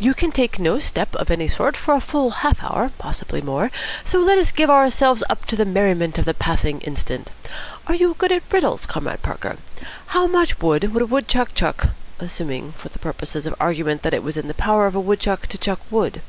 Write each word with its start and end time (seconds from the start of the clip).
You 0.00 0.14
can 0.14 0.32
take 0.32 0.58
no 0.58 0.80
step 0.80 1.14
of 1.14 1.30
any 1.30 1.46
sort 1.46 1.76
for 1.76 1.94
a 1.94 2.00
full 2.00 2.30
half 2.42 2.60
hour, 2.60 2.90
possibly 2.98 3.40
more, 3.40 3.70
so 4.04 4.18
let 4.18 4.36
us 4.36 4.50
give 4.50 4.68
ourselves 4.68 5.22
up 5.30 5.44
to 5.46 5.54
the 5.54 5.64
merriment 5.64 6.18
of 6.18 6.24
the 6.24 6.34
passing 6.34 6.80
instant. 6.80 7.30
Are 7.86 7.94
you 7.94 8.16
good 8.18 8.32
at 8.32 8.42
riddles, 8.50 8.84
Comrade 8.84 9.22
Parker? 9.22 9.56
How 10.06 10.26
much 10.26 10.58
wood 10.60 10.92
would 10.92 11.02
a 11.04 11.06
wood 11.06 11.28
chuck 11.28 11.54
chuck, 11.54 11.90
assuming 12.18 12.72
for 12.72 12.88
purposes 12.98 13.46
of 13.46 13.54
argument 13.60 14.02
that 14.02 14.12
it 14.12 14.24
was 14.24 14.36
in 14.36 14.48
the 14.48 14.54
power 14.54 14.86
of 14.88 14.96
a 14.96 15.00
wood 15.00 15.20
chuck 15.20 15.46
to 15.46 15.56
chuck 15.56 15.78
wood?" 15.88 16.20